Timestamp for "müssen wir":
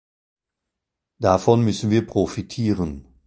1.63-2.07